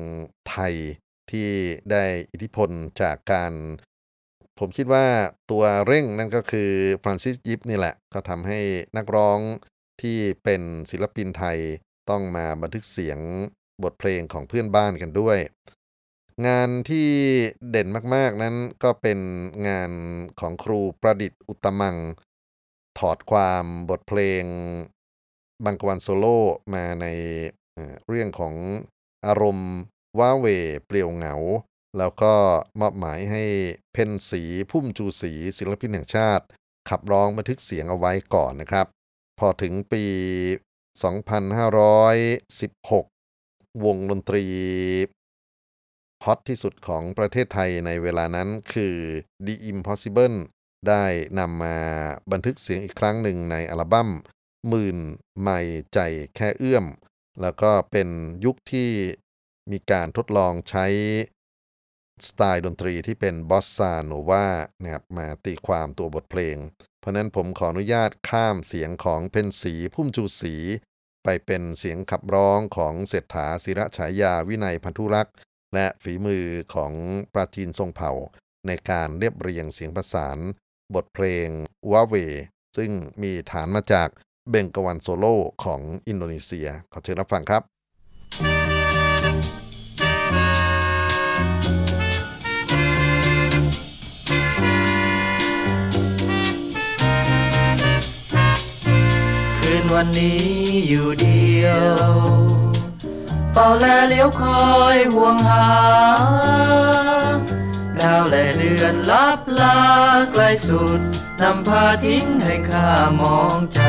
[0.51, 0.75] ไทย
[1.31, 1.49] ที่
[1.91, 2.71] ได้อิทธิพล
[3.03, 3.53] จากการ
[4.59, 5.07] ผมคิดว่า
[5.51, 6.71] ตัวเร่งนั่นก็คือ
[7.03, 8.59] ฟรานซิสยิปนี่แหละ ก็ทำให้
[8.97, 9.39] นักร้อง
[10.03, 11.59] ที่เป็นศิลปินไทย
[12.11, 13.19] ต้องมาบันทึกเสียง
[13.83, 15.39] บทเพลงของเพื่อนบ้านกันด้วย
[16.47, 17.09] งานที่
[17.71, 19.19] เด่นมากๆนั้นก็เป็น
[19.69, 19.91] งาน
[20.41, 21.97] ของครูประดิษฐ์อุตมัง
[22.99, 24.45] ถอดความบทเพลง
[25.65, 26.39] บังกวันโซโล่
[26.75, 27.07] มาใน
[28.09, 28.55] เรื่องของ
[29.27, 29.73] อารมณ์
[30.19, 30.47] ว้าเว
[30.87, 31.35] เปลี่ยวเหงา
[31.99, 32.33] แล้วก็
[32.81, 33.45] มอบหมายให้
[33.93, 36.45] เพนสีพุ่มจูสีศิลปินแห่งชาติ
[36.89, 38.87] ขับร้องบันทึกเสียงเอาไว้ก่อนนะครับ
[39.39, 40.05] พอถึงปี
[40.97, 44.45] 2516 วงดนตรี
[46.25, 48.95] ฮอตที่สุดของประเทศไทยในเวลานั้นคือ
[49.47, 50.37] The Impossible
[50.89, 51.05] ได้
[51.39, 51.79] นำมา
[52.33, 54.09] บันทึกเสียงอีกครั้งหนึ่งในอัลบั้ม
[54.69, 54.99] หมื่น
[55.41, 55.59] ไม่
[55.95, 55.99] ใจ
[56.37, 56.87] แค่เอื้อม
[57.43, 58.09] แล้วก็เป็น
[58.45, 58.91] ยุคที่
[59.73, 60.87] มีการทดลองใช้
[62.29, 64.47] สไตล์ดนตรีที่เป็นบอสซาโนวา
[64.83, 66.57] นะครับมาตีความตัวบทเพลง
[67.01, 70.55] เพราะนั้นผมขออนุญาตข้ามเสียงของเพนสีพุ่มจูสี
[71.25, 75.35] ไปเป็นเสียงขับร้องของเศรษฐาศิระฉายาวินัยพันธุรักษ์
[75.75, 76.45] และฝีมือ
[76.75, 76.93] ของ
[77.33, 78.13] ปราจีนทรงเผ่า
[78.67, 80.39] ในการเรียบเรียงเสียงประสาน
[80.95, 81.49] บทเพลง
[81.93, 82.15] วาเว
[82.77, 82.91] ซึ่ง
[83.23, 84.09] มีฐานมาจาก
[84.51, 87.63] เบงกวันโซโล่ของอินโดนีเซีย ขอเชิญรับฟังครับ
[99.95, 100.45] วันนี้
[100.89, 101.69] อยู่เดีย
[102.07, 102.11] ว
[103.53, 105.67] เฝ้าแลเลี้ยวคอยห่วงหา
[107.99, 109.81] ดาวและเดือนลับลา
[110.33, 111.01] ไกลสุด
[111.41, 113.81] นำพาทิ้งให้ข้ามองใจ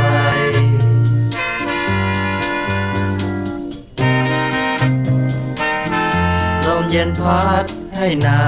[6.65, 7.65] ลมเย็นพัด
[7.97, 8.43] ให้หนา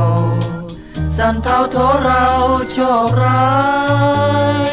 [0.00, 0.02] ว
[1.16, 2.24] สั่นเทาโทเรา
[2.72, 2.76] โช
[3.08, 3.44] คร้า
[4.62, 4.63] ย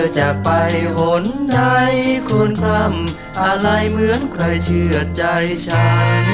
[0.00, 0.50] อจากไป
[0.96, 1.60] หนใด
[2.26, 5.24] ครวญคร่ำอะไรเหมือนใครเชื่อใจ
[5.66, 5.88] ฉั
[6.22, 6.24] น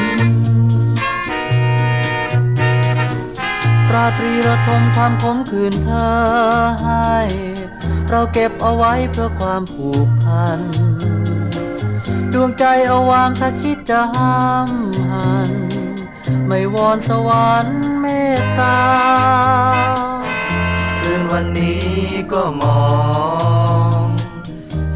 [3.93, 6.11] ราตรีระทมความขมคืนเธอ
[6.85, 7.17] ให้
[8.11, 10.61] เราเก็บเอาไว้เพื่อความผูกพัน
[12.33, 14.39] ดวงใจเอาวางถ้าคิดจะห้า
[14.69, 14.71] ม
[15.11, 15.51] หัน
[16.47, 18.07] ไม่วอนสวรรค์เม
[18.37, 18.79] ตตา
[21.31, 21.91] วันนี้
[22.33, 22.81] ก็มอ
[24.01, 24.05] ง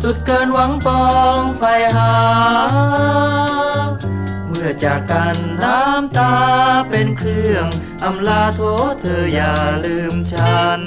[0.01, 1.05] สุดเกินหวังปอ
[1.41, 1.63] งไฟ
[1.97, 2.15] หา
[4.49, 6.35] เมื่อจากกันน้ำตา
[6.89, 7.67] เป็นเครื่อง
[8.05, 9.55] อำลาโทษเธออย่า
[9.85, 10.81] ลืมฉัน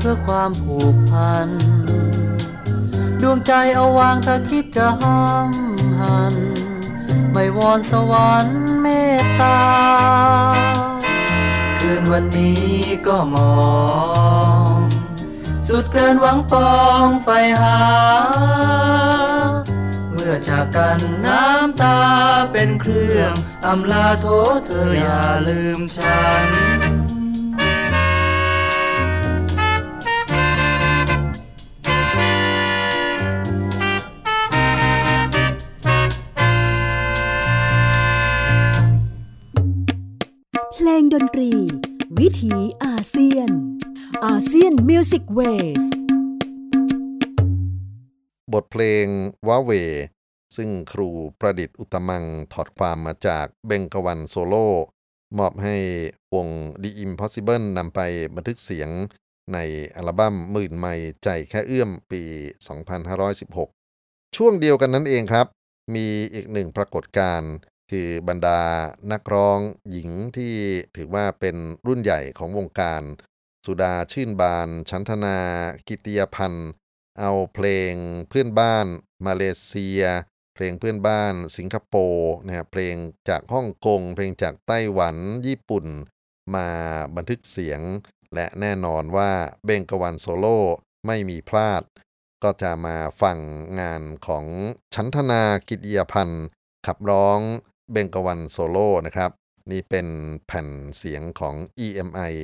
[0.00, 1.48] เพื่อความผูกพัน
[3.22, 5.50] ดวงใจเอาวางถ้าคิดจะห้าม
[6.00, 6.34] หัน
[7.32, 8.86] ไม่วอนสวรรค์เม
[9.20, 9.60] ตตา
[11.78, 12.70] คืนวันนี้
[13.06, 13.54] ก็มอ
[14.74, 14.76] ง
[15.68, 16.72] สุดเกินหวังปอ
[17.04, 17.28] งไฟ
[17.60, 17.78] หา
[20.12, 21.98] เมื่อจากกันน้ำตา
[22.52, 23.34] เป็นเครื่อง
[23.66, 26.71] อำลาโทษเธออย่าลืมฉัน
[45.36, 45.84] มิวสิกเวส
[48.52, 49.06] บทเพลง
[49.48, 49.70] ว้าเว
[50.56, 51.08] ซึ่งครู
[51.40, 54.68] ประดิษฐ์อุตมังถอดความมาจากเบงกวันโซโล่
[55.38, 55.76] มอบให้
[56.34, 56.48] วง
[56.82, 58.00] The Impossible นำไป
[58.34, 58.90] บันทึกเสียง
[59.52, 59.58] ใน
[59.96, 62.22] อัลบั้มหมื่นไม่ใจแค่เอื้อมปี
[63.48, 65.46] 2516 ช่วงเดียวกันนั้นเองครับ
[65.94, 67.52] มีอีกหนึ่งปรากฏการณ์
[67.90, 68.60] คือบรรดา
[69.12, 69.58] นักร้อง
[69.90, 70.52] หญิงที่
[70.96, 71.56] ถือว่าเป็น
[71.86, 73.02] รุ่นใหญ่ของวงการ
[73.66, 75.38] สุดาชื่นบาน ชันธนา
[75.88, 76.70] กิติยพันธ์
[77.20, 77.92] เอาเพลง
[78.28, 78.86] เพื่อนบ้าน
[79.26, 80.02] มาเลเซีย
[80.54, 82.94] เพลงเพื่อนบ้าน สิงคโปร์นะครับเพลง
[83.28, 85.86] จากฮ่องกง เพลงจากไต้หวัน ญี่ปุ่น
[86.54, 86.68] มา
[87.16, 87.80] บันทึกเสียง
[88.34, 89.32] และแน่นอนว่า
[89.64, 90.58] เบงกาวันโซโล่
[91.06, 91.82] ไม่มีพลาด
[92.42, 93.38] ก็จะมาฟัง
[93.80, 94.44] งานของ
[94.94, 96.44] ฉันทนากิติยพันธ์
[96.86, 97.38] ขับร้อง
[97.92, 99.30] เบงกาวันโซโล่นะครับ
[99.70, 100.06] นี่เป็น
[100.46, 101.54] แผ่นเสียงของ
[101.84, 102.34] EMI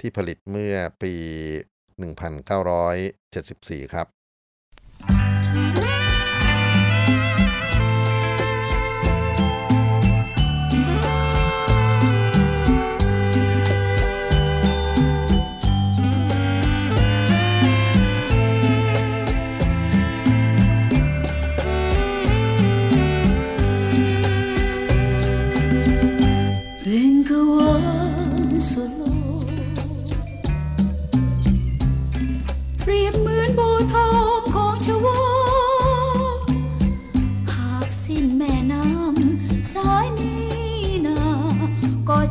[0.00, 1.14] ที่ผลิตเมื่อปี
[3.78, 4.06] 1974 ครับ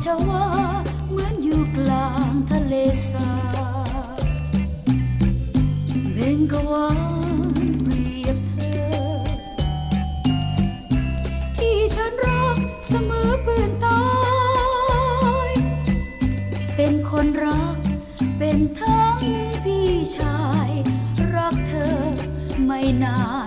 [0.08, 0.46] ชวา
[1.10, 2.74] เหมือนอยู่กลางทะเล
[3.10, 3.30] สา
[4.18, 4.22] บ
[6.14, 6.90] เบงกวา
[7.56, 8.88] นเปรียบเธอ
[11.58, 14.04] ที่ฉันรักเสมอเพื่อนตา
[15.50, 15.52] ย
[16.76, 17.78] เป็นคนรัก
[18.38, 19.22] เป็นทั้ง
[19.64, 20.70] พี่ชาย
[21.36, 21.98] รักเธอ
[22.66, 23.20] ไม่นา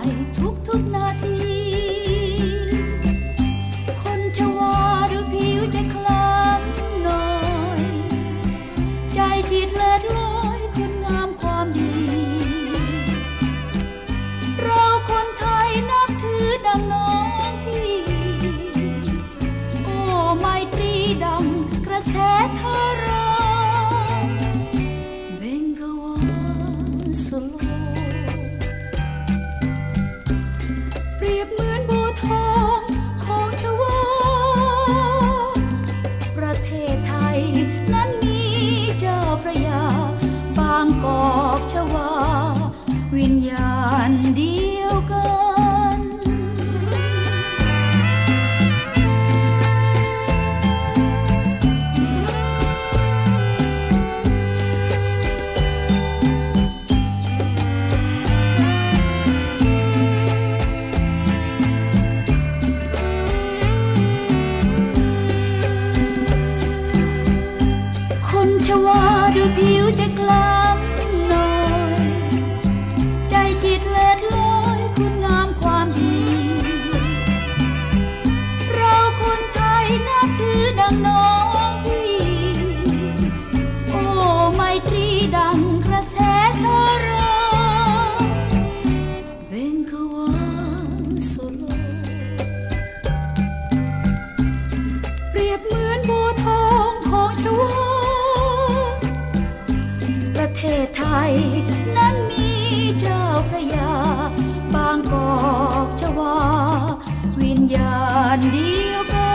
[108.31, 109.29] าณเดียวกั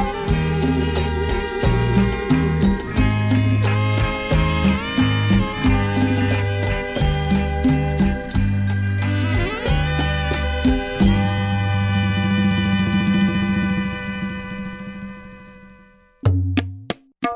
[0.00, 0.04] น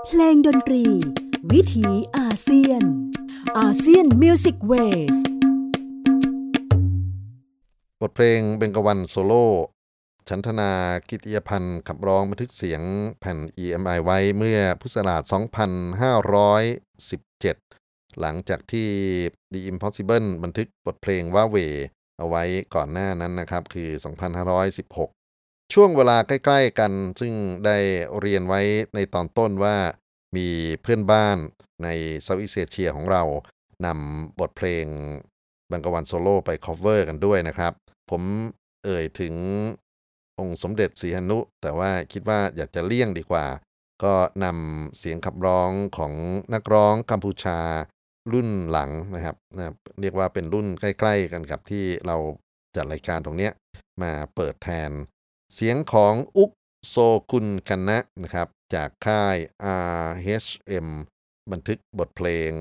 [0.07, 0.85] เพลงดนตรี
[1.53, 1.87] วิถี
[2.19, 2.83] อาเซียน
[3.59, 5.17] ASEAN Music Ways
[8.01, 9.45] บทเพลงเบงกวันโซโล่
[10.29, 10.71] ฉันธนา
[11.09, 12.83] กิติยพันธ์ขับร้องบันทึกเสียง
[13.21, 15.23] แผ่น EMI ไว้เมื่อพุทธศักราช
[17.01, 18.89] 2517 หลังจากที่
[19.53, 21.57] The Impossible บันทึกบทเพลงว่าเว
[22.19, 22.45] เอาไว้
[22.75, 23.89] ก่อนหน้านั้นนะครับ คือ
[24.87, 27.35] 2516 ช่วงเวลาใกล้ๆกัน ซึ่ง
[27.67, 27.79] ได้
[28.21, 28.61] เรียนไว้
[28.95, 29.77] ในตอนต้นว่า
[30.37, 30.49] มี
[30.83, 31.39] เพื่อนบ้าน
[31.85, 31.89] ใน
[32.23, 33.23] เซาท์อีสเอเชียของเรา
[33.87, 34.87] นำบทเพลง
[35.71, 37.73] บังกวันโซโล่ไป cover กันด้วยนะครับ
[38.11, 38.23] ผม
[38.85, 39.35] เอ่ยถึง
[40.41, 43.47] องค์สมเด็จศรีหนุ แต่ว่าคิดว่าอยากจะเลี่ยงดีกว่า
[44.05, 44.15] ก็
[44.45, 46.13] นำเสียงขับร้องของ
[46.55, 47.59] นักร้องกัมพูชา
[48.33, 49.65] รุ่นหลังนะครับนะ
[50.01, 52.17] เรียกว่าเป็นรุ่นใกล้ ๆ กันกับที่เรา
[52.77, 53.53] จัดรายการตรงเนี้ย
[54.03, 54.91] มาเปิดแทน
[55.55, 56.51] เสียงของอุก
[56.89, 56.97] โซ
[57.31, 59.37] กุนกันนะนะครับ จากค่าย
[60.05, 60.89] RHM
[61.53, 62.53] บันทึกบทเพลง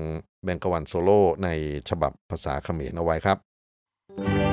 [0.44, 1.48] แบงกวันโซโล่ใน
[1.88, 3.38] ฉบับภาษาเขมรเอาไว้ครับ
[4.18, 4.49] Bengawan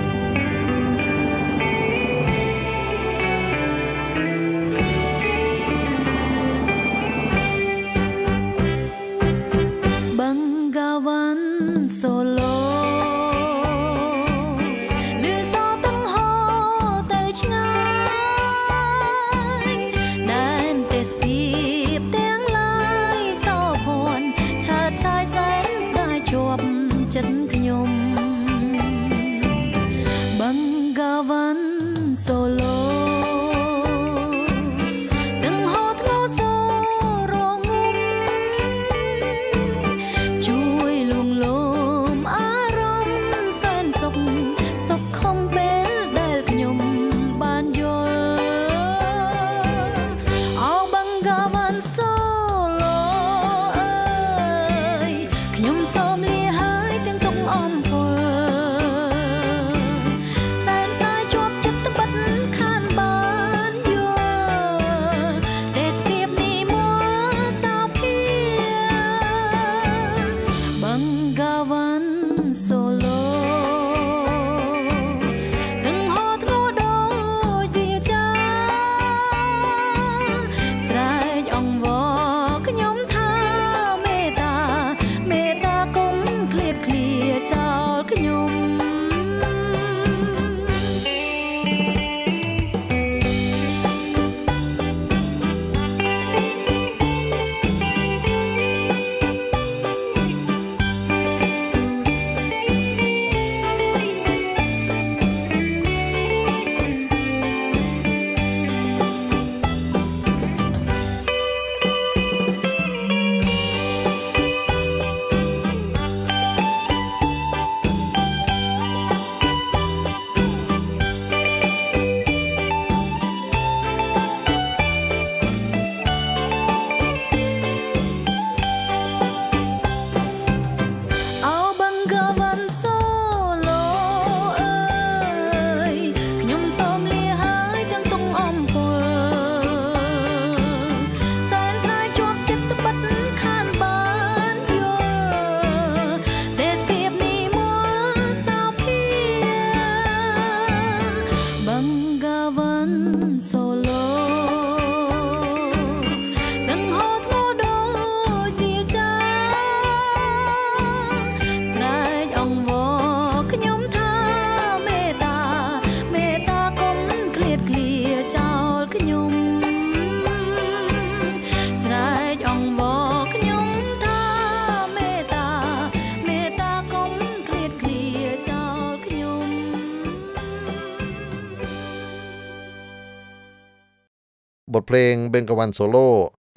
[184.89, 186.09] เพลงเบงกวันโซโล่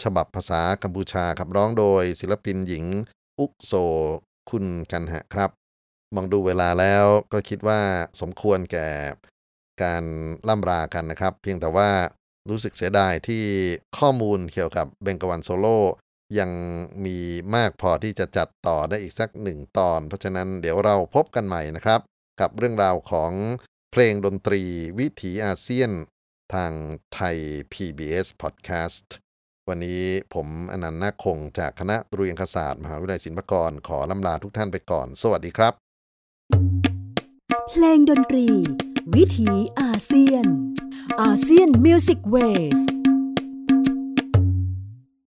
[0.04, 2.84] ฉบับภาษากัมพูชาขับร้องโดยศิลปินหญิง
[3.38, 3.72] อุกโซ
[4.50, 5.50] คุณกันหะครับ
[6.14, 7.80] มองดูเวลาแล้วก็คิดว่า
[8.20, 8.88] สมควรแก่
[9.82, 10.04] การ
[10.48, 11.90] ล่ำรากันนะครับ เพียงแต่ว่า
[12.48, 13.44] รู้สึกเสียดายที่
[13.98, 15.78] ข้อมูลเกี่ยวกับเบงกวันโซโล่
[16.38, 16.50] ยัง
[17.04, 17.18] มี
[17.54, 22.00] มากพอที่จะจัดต่อได้อีกสักหนึ่งตอน เพราะฉะนั้นเดี๋ยวเราพบกันใหม่นะครับ
[22.40, 23.32] กับเรื่องราวของ
[23.92, 24.62] เพลงดนตรี
[24.98, 25.92] วิถีอาเซียน
[26.54, 26.72] ทาง
[27.14, 27.36] ไทย
[27.72, 29.06] PBS Podcast
[29.68, 30.02] วันนี้
[30.34, 35.72] ผมอนันต์นาคงจากคณะตรุยอังศาสตร์มหาวิทยาลัยศิลปากร ขอลำลาทุกท่านไปก่อน สวัสดีครับ
[37.68, 38.48] เพลงดนตรี
[39.16, 40.46] วิถีอาเซียน
[41.22, 42.36] อาเซียนมิวสิกเว
[42.78, 42.99] ส